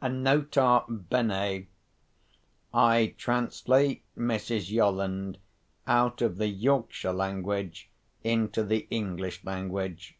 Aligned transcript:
(Nota 0.00 0.84
bene—I 0.88 3.14
translate 3.18 4.04
Mrs. 4.16 4.70
Yolland 4.70 5.38
out 5.88 6.22
of 6.22 6.36
the 6.36 6.46
Yorkshire 6.46 7.12
language 7.12 7.90
into 8.22 8.62
the 8.62 8.86
English 8.92 9.42
language. 9.42 10.16